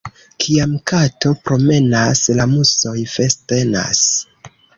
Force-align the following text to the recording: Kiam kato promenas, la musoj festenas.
Kiam 0.43 0.71
kato 0.91 1.33
promenas, 1.49 2.23
la 2.41 2.49
musoj 2.55 2.97
festenas. 3.13 4.03